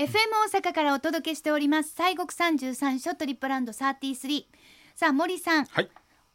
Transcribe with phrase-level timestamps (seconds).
[0.00, 0.14] FM
[0.54, 1.94] 大阪からお届けしております。
[1.94, 4.46] 西国三十三ショットリップランド33
[4.94, 5.66] さあ森さん。
[5.66, 5.90] はい。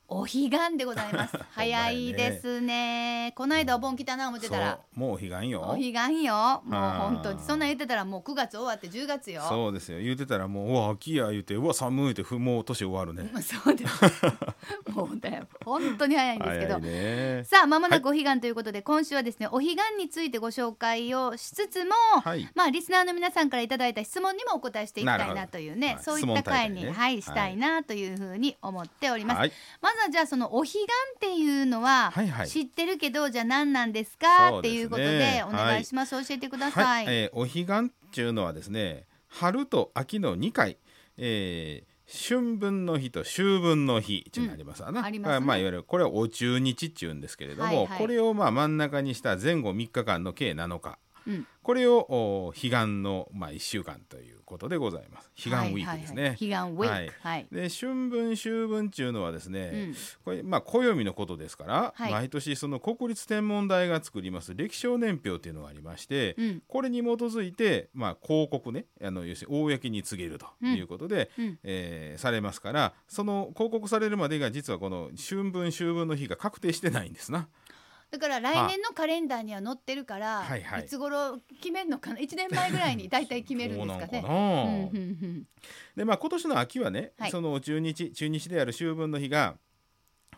[0.08, 1.38] お彼岸でございます。
[1.52, 3.34] 早いですね。
[3.36, 4.80] この間お盆来たな思ってたら。
[4.94, 5.62] もうお彼岸よ。
[5.62, 6.62] お彼岸よ。
[6.64, 7.40] もう本当に。
[7.40, 9.42] そんなん言ってたらもう9月終わって10月よ。
[9.50, 10.00] そうですよ。
[10.00, 13.30] 言うてたらもううわ秋や言うてうわ寒いってふもう年終わるね。
[13.34, 14.02] まあそうです。
[14.94, 17.46] もうだよ本当に早いんですけど。
[17.58, 21.94] さあまもなくお彼岸ということで、今週はですねお彼岸についてご紹介をしつつも、
[22.24, 22.48] はい。
[22.54, 26.04] まあリスナーの皆さんからいただいた質問にもお答えしていきたいなというねはい。
[26.04, 26.92] そういった回に、ね。
[26.92, 29.52] はいしたいなというふうに思っております、はい。
[29.82, 30.86] まずはじゃあそのお彼岸っ
[31.20, 32.48] ていうのははいはい。
[32.48, 34.76] 知ってるけど、じゃあ何なんですかそうですね。
[34.76, 40.78] っていうことでお願いします、教えてください、はい、えーお彼岸っていうのはですね春と秋の2回、
[41.18, 44.84] えー春分の日と秋分の日っていうのがあります。
[44.84, 45.06] わな、うん。
[45.06, 45.46] ありますね。
[45.46, 47.98] まあいわゆるこれはお中日っていうんですけれども、はいはい。
[47.98, 51.48] これをまあ真ん中にした前後3日間の計7日うん。
[51.64, 55.32] これをお彼岸のまあ1週間ということでございます。
[55.36, 56.88] 彼岸ウィークですね、彼岸ウィーク。
[56.88, 57.12] はい。
[57.22, 59.96] はい、で春分秋分っていうのはですね、うん。
[60.24, 62.12] これまあ暦のことですから、はい。
[62.12, 66.64] 毎年その国立天文台が作ります歴史年表っていうのがありまして、うん。
[66.68, 71.60] これに基づいて、まあ、広告ねあの要するに公に告げるということで、うん。
[71.64, 77.48] えーされますからその広告されるまでが実はこの春分秋分の日が確定してないんですな。
[78.18, 80.86] だから来年のカレンダーには載ってるから、はいはい。
[80.86, 84.22] いつ頃決めるのかな？1年前ぐらいに大体決めるんですかね。
[84.26, 87.32] そうでまあ今年の秋はね、はい。
[87.32, 89.58] その中日中日である秋分の日が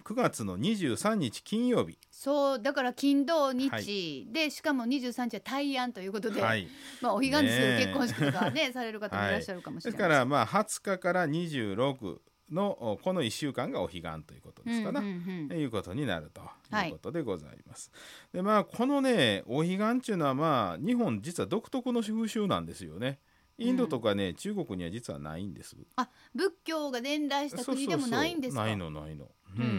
[0.03, 4.27] 9月の23日金曜日、そうだから金土日、はい。
[4.31, 6.67] でしかも23日は大安ということで、はい、
[7.01, 7.85] まあお彼岸ですよ、ねえ。
[7.85, 12.19] 結婚式とかね される方もいらっしゃるかもしですれないからまあ20日から26
[12.51, 14.99] のおこの1週間がお彼岸ということですかな。
[14.99, 15.09] うんう
[15.43, 17.91] んということになるとはいいうことでございます。
[18.33, 23.19] でまあこのねお彼岸っていうのはまあ日本実は独特の風習なんですよね。
[23.59, 25.75] インドとかね、中国には実はないんです。
[25.95, 28.63] あ仏教が伝来した国でもないんですか？
[28.63, 29.31] ないのないの。
[29.57, 29.69] うんうん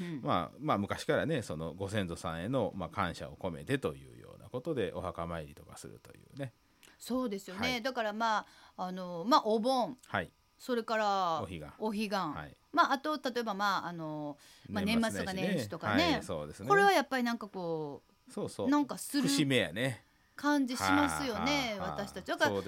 [0.00, 6.52] うんうんまあまあ昔からねそのご先祖さんへのまあ感謝を込めてというようなことでお墓参りとかするというね。
[6.98, 8.38] そうですよね、はいだからま
[8.76, 10.30] ああのまあお盆はい。
[10.62, 12.56] それからお彼岸お彼岸、はい。
[12.72, 14.36] まああと例えばまああの
[14.70, 16.68] まあ年末とか年始とかねはい、そうですね。
[16.68, 18.70] これはやっぱりなんかこそうそうう。
[18.70, 20.04] なんかする節目やね。
[20.36, 22.50] 感じしますよねはあはあ私たちだから。
[22.50, 22.62] ちょう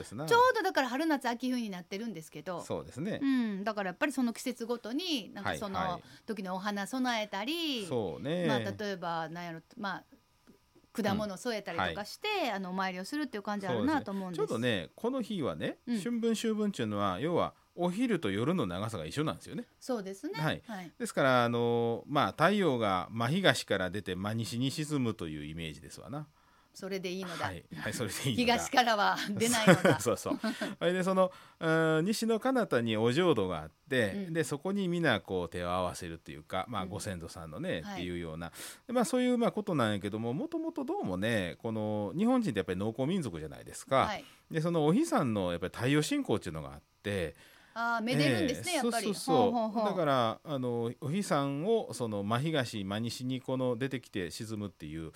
[0.54, 3.20] どだから春夏秋冬になってるんですけどそうですね。
[3.22, 8.46] うん、だからやっぱりその季節ごとになんかそのはいはい時のお花備えたり、そうね。
[8.48, 10.04] まあ、例えばなんやろまあ
[11.00, 19.66] 果物添えたりとかして、あのお参りをするっていう感じあるなと思うんですちょうどねこの日はね、うん春分秋分っていうのは要はお昼と夜の長さが一緒なんですよね。
[19.80, 20.34] そうですね。
[20.40, 20.62] はい。
[20.66, 26.26] はい、ですからあのまあ太陽が真東から出て真西に沈むというイメージですわな。
[26.72, 29.98] それでいいのだ、はい、はい、それでいい東からは出ないのだ。
[30.00, 30.38] そうそう。
[30.78, 34.32] それでそのうん西の彼方にお浄土があって、うん。
[34.32, 36.88] でそこに皆こう手を合わせるっていうか、まあうん。
[36.88, 37.94] ご先祖さんのね、はい。
[37.94, 38.52] っていうような、
[38.86, 44.06] でまあそういうまあことなんやけども、もともとどうもね、この日本人ってやっぱり農耕民族じゃないですか。
[44.06, 47.34] はい、でそのお日さんのやっぱり太陽信仰っていうのがあって。
[47.74, 49.14] ああめでるんですね、ええやっぱり。
[49.14, 55.12] そうだからあのお日さんをその真東真西にこの出てきて沈むっていう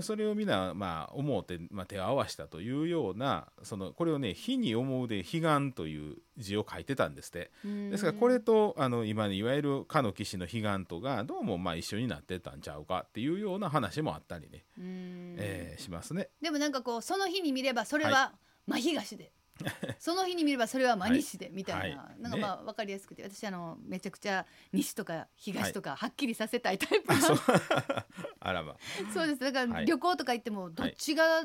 [0.00, 7.50] それをみんなまあ思うて、まあ、手を合わしたというようなそのこれをね「火に思う」で「彼岸」という字を書いてたんですって。
[7.64, 15.36] うんですからこれとあの今のいわゆるかの騎士の彼岸とがどうもまあ一緒になってたんちゃうかっていうような話もあったりね、うん。
[15.38, 16.28] えーしますね。
[16.42, 18.32] でもなんかこうその日に見ればそれはは
[18.66, 19.32] 真東で、
[19.98, 22.22] その日に見ればそれは真西でみたいな、はい。
[22.22, 27.38] なんかまあ分かりやすくて私あのめちゃくちゃ西とか東とかはっきりさせたいタイプなんで、あそう。
[28.40, 28.76] あらば
[29.12, 29.40] そうです。
[29.40, 29.86] だからはい。
[29.86, 31.44] 旅行とか行ってもどっちが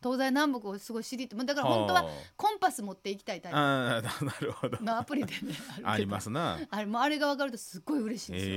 [0.00, 3.58] 東西南北をすごい知りだから本当ははコンパス持っていきたいタイプ。
[3.58, 4.78] あなるほど。
[4.80, 6.60] のアプリでねありますな。
[6.70, 8.56] あれもうあれが分かるとすっごい嬉しいんですよ、え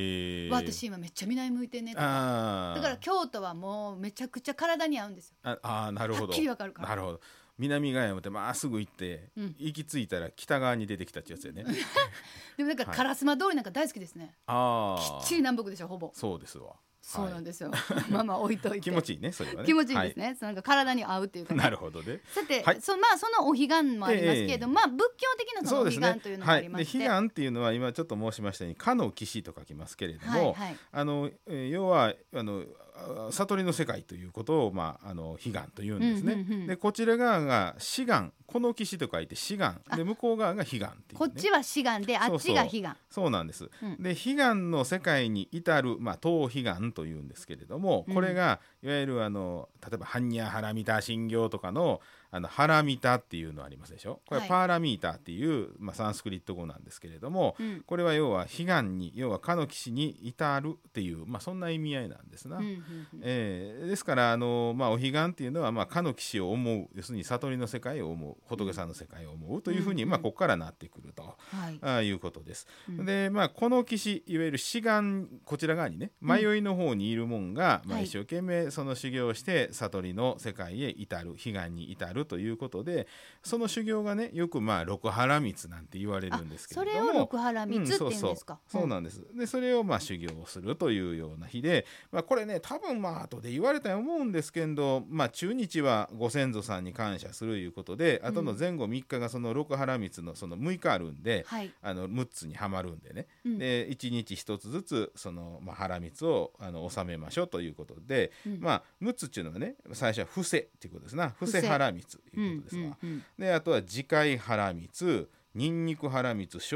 [0.50, 2.74] ー、私今めっちゃ南向いてんねとか。
[2.76, 5.36] だから京都はもうめちゃくちゃ体に合うんですよ。
[5.44, 6.26] ああーなるほど。
[6.28, 6.90] はっきりわかるから。
[6.90, 7.22] なるほど
[7.62, 9.56] 南側山ってまっすぐ行って、うん。
[9.60, 11.64] 行き着いたら北側に出てきたってやつよね。
[12.58, 12.98] でもなんかはい。
[12.98, 16.12] 烏丸通りなんか大好きですね、ああきっちり南北でしょほぼ。
[16.14, 16.76] そうですわ。
[17.02, 17.72] そうなんですよ、
[18.10, 18.82] まあまあ置いといて。
[18.82, 19.66] 気持ちいいねそれはね。
[19.66, 22.22] 気持ちいいですね、そのなんか体に合うっていうか、ね、はいなるほどね。
[22.28, 22.82] さて、はい。
[22.82, 30.78] そまあそのお彼岸もありますけれども、まあ仏教的なそのお彼岸というのがありまして、はい、で彼岸っていうのは今ちょっと申しましたように「かの騎士」と書きますけれども、はいはい。
[30.92, 32.91] あのえー要はあのあ
[33.32, 36.34] 悟りの世界ということを、まあ、あの彼岸というんですね。
[36.34, 36.68] うんうんうん。
[36.68, 39.82] でこちら側が志願この岸と書いて志願。
[39.96, 42.98] で向こう側が彼岸っていう、ね、こっちは志願であっちが悲願。
[43.10, 44.02] そうなんです、うん。
[44.02, 52.02] で彼岸の世界に至る、まあ、東彼岸というんですけれどもこれがいわゆるあの例えば般若ハラミタ信行とかの
[52.34, 54.22] あのハラミタっていうのありますでしょ？
[54.26, 54.50] これははい。
[54.50, 57.84] パーラミータっていう、まあ、サンスクリット語なんですけれども、うん。
[57.86, 62.58] これは要は彼岸に要はかの岸に至るっていう、まあ、そんな意味合いなんですな。
[62.58, 62.82] うんうんうん。
[63.22, 71.24] えーですからあの、まあ、お彼岸っていうのは、まあ、かの岸を思う要するに悟りの世界を思う仏さんの世界を思うというふうに、うんまあ、ここからなってくると。
[71.24, 71.80] はい。
[71.82, 72.68] ああいうことです。
[72.88, 73.06] うん。
[73.06, 78.06] でまあこの岸いわゆる志願こちら側にね迷いの方にいるもんが、まあ、はい。
[78.06, 83.08] 一生懸命その修行をして悟りの世界へ至る彼岸に至るということで
[83.44, 86.92] その修行がねよくまあ六波羅蜜なんて言われるんですけども。
[86.92, 88.90] れを六波羅蜜って言うんそうですか、そうそう。
[88.90, 89.24] なんです。
[89.38, 103.58] でそれをまあ修行をするというような日で、まあ、これね多分まあ後で言われたと思うんですけど、まあ、中日はご先祖さんに感謝するいうことであとの前後3日がその六波羅蜜のその6日あるんで、はい、あの6つにはまるんでね、うん。
[103.58, 108.60] で1日1つずつその、まあ、腹蜜をあの納めましょうということで、うん。
[108.60, 111.30] まあ6つっていうのはね最初は伏せっていうことですな。
[111.30, 111.68] 伏せ伏せ。
[111.68, 112.98] 腹蜜とうんいうことですわ。
[113.02, 116.76] うんうんであとは自戒腹蜜ニンニク腹蜜精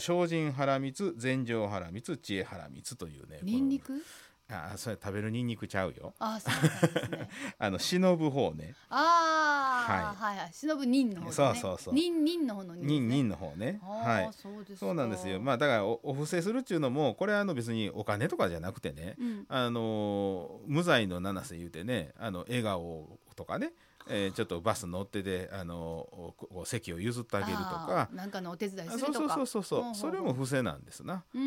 [0.00, 3.52] 精進腹蜜禅定腹蜜知恵腹蜜というねこの。
[3.52, 4.02] ニンニク？
[4.52, 6.12] あそれ食べるニンニクちゃうよ。
[6.18, 7.28] あそうですね。
[7.56, 8.74] あの忍ぶ方ね。
[8.88, 9.92] ああ、
[10.24, 11.32] はい、はい忍ぶ忍の方ね。
[11.32, 11.94] そうそうそう。
[11.94, 13.78] 忍忍の方の忍ねニンニンの方ね。
[13.80, 14.24] あはい。
[14.26, 14.78] ーそうですか。
[14.80, 15.40] そうなんですよ。
[15.40, 19.46] まあだからおお布施するっていうのもこれはあの別にお金とかじゃなくてね、うん。
[19.48, 23.72] あの無罪の七瀬言うてねあの笑顔とかね、
[24.08, 28.08] えーちょっとバス乗ってであの席を譲ってあげるとか。
[28.12, 29.34] なんかのお手伝いあそうするとか。
[29.34, 29.94] そうそうそうそう。
[29.94, 31.24] それも不正なんですな。
[31.32, 31.40] そう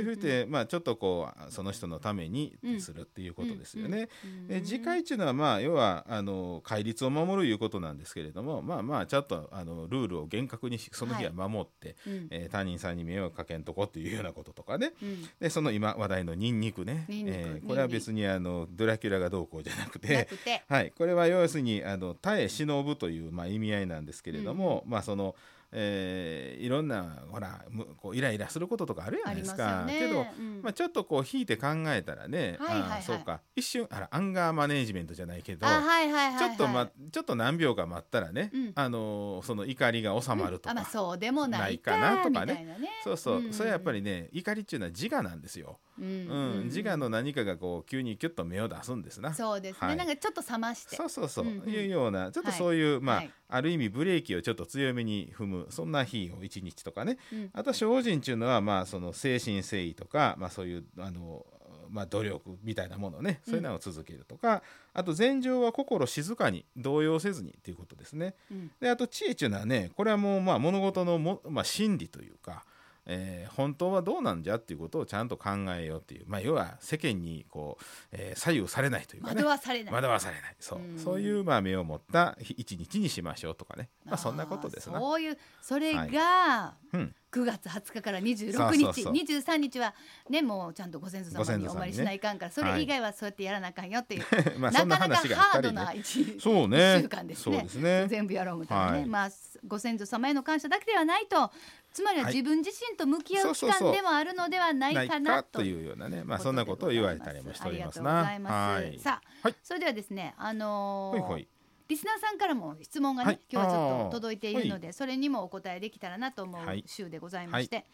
[0.00, 4.08] いうふうにまあ、ちょっとこうその人のためにするっていうことですよね。
[4.24, 14.92] うんで自戒っていうのはまあ要はあの戒律を守るいうことなんですけれどもまあまあちょっとあのルールを厳格にしその日は守って、うんえー他人さんに迷惑かけんとこっていうようなこととかね。
[15.02, 15.28] うん。
[15.40, 17.04] でその今話題のニンニクね。
[17.08, 20.28] ニンえーこれは別にあのドラキュラがどうこうじゃなくなて。
[20.68, 25.34] はい、これは要するにあの耐え忍ぶという、まあ、意味合いなんですけれども、まあその、
[25.72, 30.00] えーいろんなほらむこうイライラすることとかあるじゃないでますすよね。
[30.00, 30.62] かけど、うん。
[30.62, 32.90] まあ、ちょっとこう引いて考えたらね、はいはいはい。
[32.90, 33.40] あーそうか。
[33.54, 38.72] 一瞬あらアンガーマネージメントじゃないけど、ちょっと、ま、ちょっと何秒か待ったらね、うん。
[38.74, 42.76] あのーその怒りが収まるとか、あまあそうでもないかなとかね。
[42.80, 42.88] ね。
[43.04, 43.52] そうそう、ん。
[43.52, 49.02] それはやっぱりね怒りっていうのは自我なんですよ、うん自我の何かがこう急にキュッと目を出すん。
[49.02, 49.34] ですな。
[49.34, 50.06] そうですね、はいなん。
[50.06, 55.92] かちょっと冷ましてそうそうそう、いうようなちょっとそういう、まあ、ある意味ブレーキをちょっと強めに踏むそん。
[55.92, 57.18] な日を一日とかね
[57.52, 61.46] あと精進っていうのはまあその精神誠意とか、まあ、そういうあの、
[61.88, 64.62] まあ、努力みたいなものねそういうのを続けるとか、
[64.92, 68.34] あと禅情は心静かに動揺せずにっていうことですね。
[68.50, 68.70] うん。
[68.80, 72.64] であと知恵っていうのはねこれはもうまあ物事のも、まあ、真理というか、
[73.08, 79.36] えー本当はどうなんじゃっていうことをちゃんと考えようっていう、まあ、要は世間にこう、えー左右されないというかね。
[79.36, 79.94] 惑わされない。
[79.94, 80.56] 惑わされない。
[80.60, 80.98] そう,、うん。
[80.98, 83.88] そういうまあ目を持った日一日にしましょうとかね。
[84.04, 85.00] まあそんなことですな。
[85.00, 88.52] そういうそれが、うん9月20日から26日。
[88.52, 89.12] そうそうそう。
[89.12, 89.94] 23日は
[90.30, 94.24] ねもうちゃんとご先祖ご様にお参りしないかんから、それ以外はそうやってやらなあかんよっていう、
[94.58, 95.98] まあそんななかなか話があったりハードなね。
[96.00, 96.98] 一そうね。
[96.98, 97.56] 一週間ですね。
[97.56, 98.06] そうですね。
[98.08, 99.30] 全部やろうみたいなね、はいまあ
[99.66, 101.50] ご先祖様への感謝だけではないと。
[101.92, 102.34] つまりははい。
[102.34, 108.26] 自分自身と向き合う期そうそうそう間でもあるのではないないかなとかというようなねまあそんなことを言われたりもしておりますな。
[108.26, 108.82] ありがとうございます。
[108.82, 108.98] はい。
[108.98, 111.48] さあ、はいそれではですね、あのーほいほい
[111.88, 113.40] リスナーさんからも質問がね、はい。
[113.50, 116.84] 今日はちょっと届いているので、それにもお答えできたらなと思うはい。
[116.86, 117.86] 週でございまして、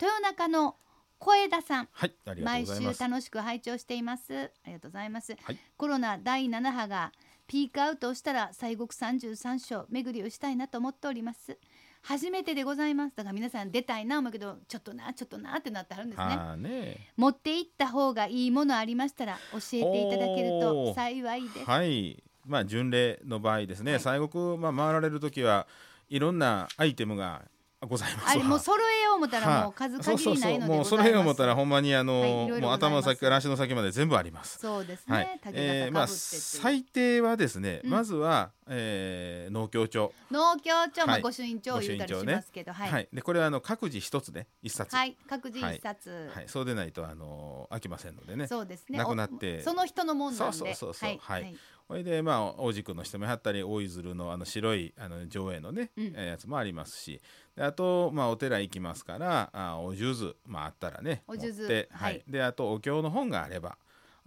[0.00, 0.76] 豊中の
[1.18, 1.88] 小枝さん。
[1.92, 2.82] はい毎週。
[2.98, 4.50] 楽しく拝聴しています。
[4.64, 5.58] ありがとうございます、はい。
[5.76, 7.12] コロナ第7波が
[7.46, 11.58] ピークアウトをしたら西国33所巡りをしたいなと思っております。
[12.00, 13.16] 初めてでございます。
[13.16, 16.56] だから皆さん出たいな思うけどちょっとなちょっとなってなってあるんですね。
[16.56, 16.96] ね。
[17.16, 21.64] 持って行った方がいいものありましたら教えていただけると幸いです。
[21.66, 24.00] はいまあ巡礼の場合ですね、はい。
[24.00, 25.66] 西国、まあ、回られる時は
[26.08, 27.42] いろんなアイテムが
[27.88, 28.24] ございます。
[28.24, 30.74] わあれもう揃えよう思ったらもう数限りないので。
[30.74, 34.58] もうそれを思ったらほんまにあの、はいもう頭の先から足の先まで全部あります。
[34.58, 35.16] そうですね。
[35.16, 37.90] はい、竹えーまあ最低はですね、うん。
[37.90, 41.20] まずは、えー農協帳、農協長まはい。
[41.20, 44.46] あ御朱印帳を言ったりしますけど、はい、はい、でこれはあの各自一つね。
[44.62, 48.46] 一冊、はい、各自一冊、はい、そうでないとあの飽きませんのでね。
[48.46, 48.98] そうですね。
[48.98, 49.60] なくなって。
[49.60, 51.18] おその人のもんなんで、そうそうそうそう。
[51.20, 52.04] はい、はい。
[52.04, 57.20] でまあ大路君の人もやったり大井鶴のあの白いあの上映のね、うやつもありますし。
[57.54, 61.86] であとまあお寺行きますからあお数珠まああったらねお数珠。
[61.90, 62.22] はい。
[62.26, 63.76] であとお経の本があれば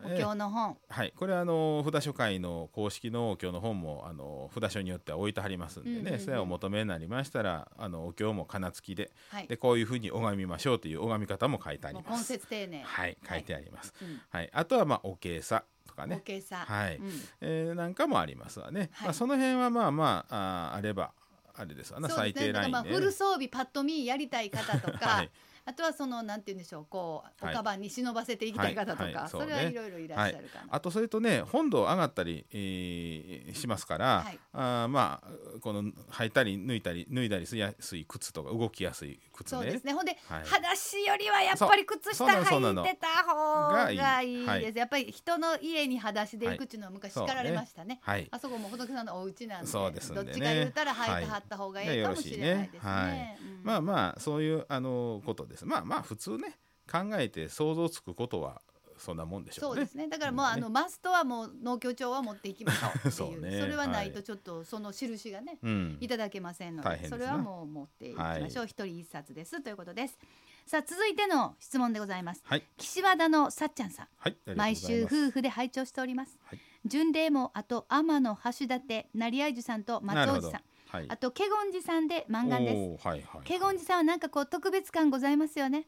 [0.03, 6.19] お経の本、はい、これはあの札所会の公式のお経の本もあの札所によっては置いてありますんでね、うんうんうん。
[6.19, 9.11] それをお求めになりましたらあのお経も仮名付きで。
[9.29, 9.47] はい。
[9.47, 12.25] でこういうふうに拝みましょうという拝み方も書いてあります。
[12.25, 12.83] 節丁寧。
[12.83, 13.93] はい、書いてあります。
[14.01, 14.21] うん。
[14.29, 16.57] はい、あとはまあお経さとかね、お経さ。
[16.67, 16.97] はい。
[16.97, 17.11] うん。
[17.41, 18.89] えーなんかもありますわね。
[18.93, 19.07] はい。
[19.07, 21.11] まあその辺はまあまああーあれば
[21.55, 22.33] あれですわな、ね。
[22.33, 25.31] 低ラインで、まあフル装備パッと見やりたい方とか、 はい
[25.65, 27.55] あとはそのなんて言うんでしょうこうおはい。
[27.55, 29.13] カバンに忍ばせていきたい方とか、はい。
[29.13, 29.29] はい。
[29.29, 29.55] そそうね。
[29.55, 34.39] れはいろいろいらっしゃるかな、あとそれとね本堂上がったり、えーしますから、はい。
[34.53, 39.93] あーまあこの履いたり脱いだり脱いだりしやすい靴とか動きやすい靴そうでねすね。
[39.93, 40.43] ほんで、はい。
[40.43, 44.75] 裸足よりはやっぱり靴下履いてた方がいいがいいです、はい。
[44.75, 48.27] やっぱり人の家に裸足で行くっていうのは昔叱られましたね,、はい。
[48.29, 50.15] あそこも仏さんのお家なんでそうですね。
[50.15, 53.39] どっちか言うたら履いてはった方がいいかもしれないですね,、はい。
[53.41, 53.63] うん。
[53.63, 56.57] まあまあそういうあのことですまあまあ普通ね
[56.91, 58.61] 考えて想像つくことは
[58.97, 59.61] そんなもんでしょね。
[59.61, 60.07] そううですね。
[60.07, 60.51] だからもう、うん。
[60.51, 63.59] あのマストはもう農協長は持っていきましょう そうね。
[63.59, 64.23] それはないとはい。
[64.23, 65.97] ちょっとその印がね、うん。
[65.99, 69.61] いただけませんのででそれはもう持っていきましょう、は一人一冊です。
[69.61, 70.17] ということです
[70.65, 72.41] さあ続いての質問でございます。
[72.45, 72.63] はい。
[72.77, 74.07] 岸和田のさっちゃんさん。
[74.17, 76.59] はい毎週夫婦で拝聴しております、はい。
[76.85, 81.05] 巡礼もあと天野橋立成合樹さんと松尾寺さんはい。
[81.09, 83.07] あと華厳寺さんで満願です。
[83.07, 85.87] はいはい華厳寺さんはなんかこう特別感ございますよね。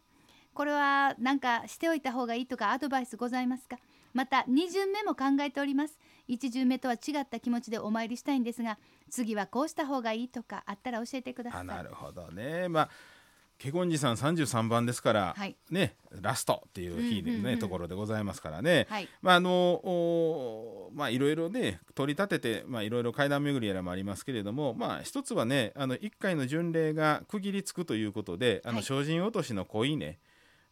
[0.54, 3.78] これはなんかしておいた方がいいとかアドバイスございますか？
[4.14, 6.00] また2巡目も考えております。
[6.28, 11.62] 1巡目とは違った気持ちでお参りしたいんですが次はこうした方がいいとかあったら教えてください。
[11.62, 12.68] あなるほどね。
[12.68, 12.90] まあ
[13.60, 15.56] 華厳寺さん33番ですから、はい。
[15.72, 17.54] ねラストっていう日でね、うんうん。
[17.54, 19.10] うんところでございますからね、はい。
[19.22, 28.84] まああのおまあいろいろね取り立ててまあいろいろ階段巡りやらもありますけれどもまあ一つはねあの一回の巡礼が区切りつくということであのはい。
[28.84, 30.20] 精進落としの恋ね、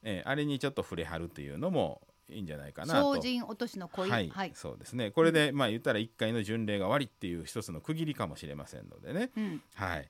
[0.04, 3.10] えーあれにちょっと触れはるっていうのもいいんじゃないかなと。
[3.10, 4.10] 落としの恋？
[4.10, 5.12] はい、はい、そうですね。
[5.12, 9.62] これで、まあ言ったら1回の巡礼が終わりっていう一つの区切りかもしれませんのでね、うん。
[9.76, 10.08] はい、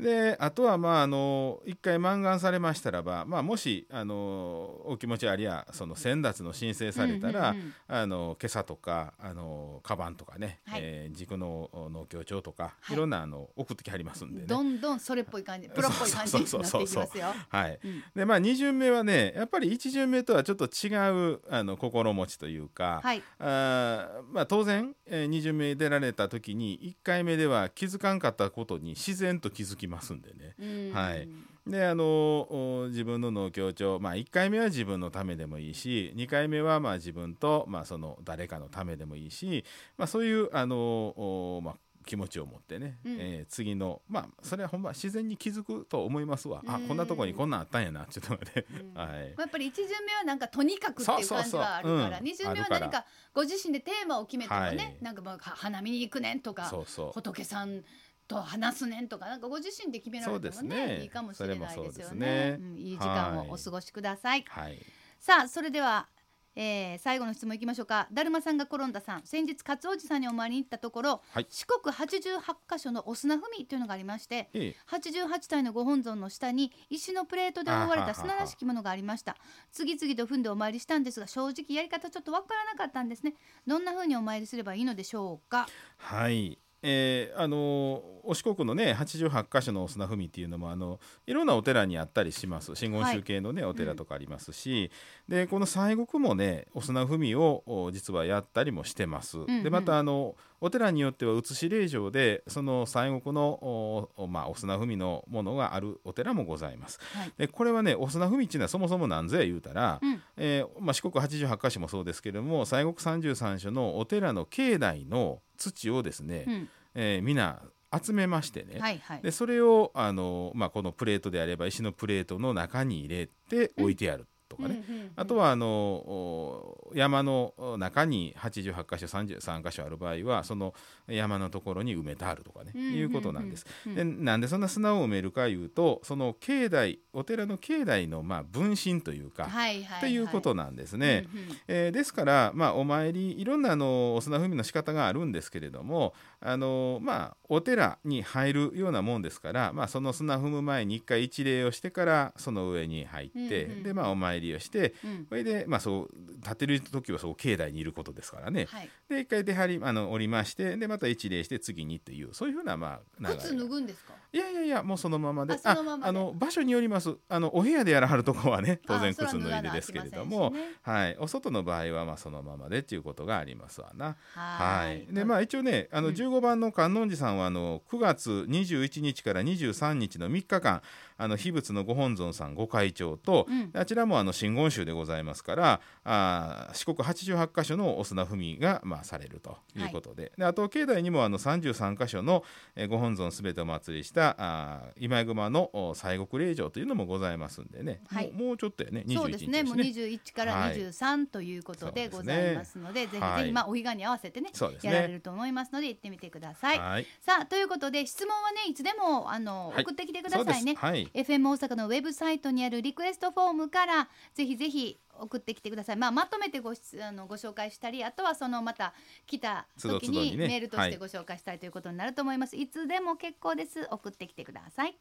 [0.00, 7.56] であとはまああの1回満願されましたらば、まあ、もしあのお気持ちありやその先達の申請されたら、
[7.88, 10.80] あの今朝とかあのカバンとかね、はい。
[10.82, 12.94] えー軸の農協長とか、はい。
[12.94, 14.46] い、ろんなあの送ってきはりますんでね。
[14.46, 17.34] どんどんそれっぽい感じプロっぽい感じになっていきますよ。
[17.48, 17.80] はい。
[17.82, 18.02] うん。
[18.14, 20.88] でまあ、2巡目はねやっぱり1巡目とはちょっと違
[21.34, 23.22] うあの心持ちというか、はい。
[23.38, 30.54] あーまあ、当然、えー、2巡目出られた時に1回目では気づかんかったことに自然と気づきますんでね。
[30.58, 30.92] うん。
[30.92, 31.28] はい。
[31.66, 39.64] であのお自分の農協長、まあ、1回目は自分のためでもいいし2回目はまあ自分と、まあ、その誰かのためでもいいし、
[39.98, 43.16] まあ、そういうあのおまあ気持ちを持ってね、うん。
[43.20, 46.88] えー次のまあそれはほんま自然に気づくと思いますわ、あうん。
[46.88, 48.06] こんなとこにこんなんあったんやな。
[48.06, 48.94] ちょっと待って、うん。
[48.98, 49.34] はい。
[49.36, 51.92] やっぱり1巡目はなんかとにかくっていう感じがあるからそうそうそう。
[51.92, 52.12] うん。
[52.12, 54.96] 2巡目は何かご自身でテーマを決めてもね、はい。
[55.02, 56.72] なんかもうは花見に行くねんとか
[57.12, 57.84] 仏さん
[58.28, 61.02] と話すねんとかなんかご自身で決められてもねね。
[61.02, 62.26] いいかもしれないですよね。
[62.26, 62.56] ね。
[62.60, 64.78] うんいい時間をお過ごしください、はい。
[65.18, 66.08] さあそれでは、
[66.56, 68.08] えー最後の質問いきましょうか。
[68.10, 69.22] だるまさんが転んださん。
[69.24, 71.46] 先日勝おじさんにお参りに行ったところ、はい。
[71.48, 74.76] 四国88箇所のお砂踏みというのがありましてええ。
[74.90, 79.36] 88体のご本尊の下に石のプレートで覆われた砂らしきものがありました。
[79.70, 83.34] 次々と踏んでお参りしたんですが正直やり方ちょっとわからなかったんですね。
[83.66, 85.68] どんな風にお参りすればいいのでしょうか？
[85.98, 92.74] はい、えーあのお四国のね88箇所のお砂踏みっていうのもあのいろんなお寺にあったりします。
[92.74, 94.90] 真言宗系のね、お寺とかありますし、
[95.28, 99.38] でこの西国もねお砂踏みをお実はやったりもしてます。
[99.38, 99.62] んうん。
[99.62, 106.98] でまたあのお寺によっては写し霊場でその西国のおおまあ、お砂踏みのものがあるお寺もございます。
[107.14, 107.32] はい。
[107.36, 110.20] でこれはねお砂踏みっていうのはそもそも何ぞや言うたら、うん。
[110.36, 116.68] えーまあ、四国88箇所もそうですけれども西国33所のお寺の境内の土をですね、うん。
[116.94, 117.60] えーみんな
[118.02, 119.22] 集めましてね、はいはい。
[119.22, 125.10] でそれをあの、まあ、このプレートであれば石のプレートの中に入れて置いてあるとかね、うんうんうん。
[125.16, 130.74] あとはあのお山の中に88箇所33箇所ある場合はその
[131.08, 132.94] 山のところに埋めてあるとかね、うんうんうん。
[132.94, 133.66] いうことなんです。
[133.86, 133.94] うん。
[133.94, 140.00] でなんでそんな砂を埋めるかいうとその境内お寺の境内のまあ分身というか、はいはいはい。
[140.00, 141.26] ということなんですね。
[141.32, 141.48] うんうん。
[141.68, 153.82] えーですから、まあ、お参りいろんなあのお砂踏みの仕方があるんですけれどもあの、まあ、お寺に入るようなもんですから、まあ、その砂踏む前に一回一礼をしてからその上に入って、うんうん。
[153.82, 155.26] で、まあ、お参参りをしてうん。
[155.28, 158.66] それでまあそう立ってる時はそう境内にいることですからね。
[158.70, 158.90] はい。
[159.08, 164.14] で一回出張りあの降りましてでまた一礼して次にっていうそういうふうなまあ流脱ぐんですか？
[164.32, 165.58] いやいやいやもうそのままで。
[165.64, 167.16] ああの場所によります。
[167.28, 170.74] あのお部屋でやらはるとこはね当然靴脱いでですけれども、ね。
[170.82, 174.16] はい、お外の場合はまあそのままでっていうことがありますわな。
[174.34, 176.14] ははい、でまあ一応ねあのうん。
[176.14, 180.82] 15番の観音寺さんはあの9月21日から23日の3日間
[181.18, 183.70] あの秘仏のご本尊さんご会長と、うん。
[183.74, 192.42] あちらもあの真言宗でございますからあー四国88箇所のお砂踏みがまあされるということで,、であと境内にもあの33箇所の、
[192.74, 198.32] えーご本尊すべてお祭りしたあー今井熊のお西国霊場というのもございますんでね、はい。
[198.32, 199.62] もうもうちょっとやね21日そうですね。
[199.64, 200.76] もう21からはい。
[200.76, 203.52] 23ということでございますので、ぜひぜひ、はい。
[203.52, 205.14] まあお彼岸に合わせてねそうですやられね。
[205.14, 206.78] ると思いますので行ってみてください。
[206.78, 209.82] はい、さあということで質問はねいつでもあの、はい。
[209.82, 210.74] 送ってきてくださいね。
[210.74, 210.80] す。
[210.80, 211.06] はい。
[211.12, 215.96] FM 大阪のウェブサイトにあるリクエストフォームからぜひぜひ送ってきてください。
[215.96, 218.94] まあまとめてご質あのご紹介したり、あとはそのまた
[219.26, 222.56] 来た時にメールとしてご紹介したいということになると思います。
[222.56, 223.86] いつでも結構です。
[223.90, 224.96] 送ってきてください。